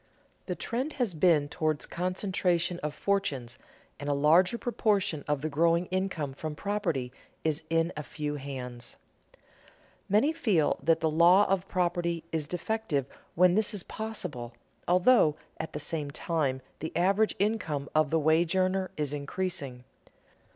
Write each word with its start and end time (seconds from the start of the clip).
The 0.47 0.55
trend 0.55 0.93
has 0.93 1.13
been 1.13 1.47
toward 1.47 1.87
concentration 1.91 2.79
of 2.79 2.95
fortunes 2.95 3.59
and 3.99 4.09
a 4.09 4.15
larger 4.15 4.57
proportion 4.57 5.23
of 5.27 5.43
the 5.43 5.49
growing 5.49 5.85
income 5.91 6.33
from 6.33 6.55
property 6.55 7.13
is 7.43 7.61
in 7.69 7.93
a 7.95 8.01
few 8.01 8.33
hands. 8.37 8.95
Many 10.09 10.33
feel 10.33 10.79
that 10.81 11.01
the 11.01 11.09
law 11.11 11.45
of 11.47 11.67
property 11.67 12.23
is 12.31 12.47
defective 12.47 13.05
when 13.35 13.53
this 13.53 13.75
is 13.75 13.83
possible, 13.83 14.53
although 14.87 15.35
at 15.59 15.73
the 15.73 15.79
same 15.79 16.09
time 16.09 16.63
the 16.79 16.91
average 16.97 17.35
income 17.37 17.87
of 17.93 18.09
the 18.09 18.17
wage 18.17 18.55
earner 18.55 18.89
is 18.97 19.13
increasing. 19.13 19.83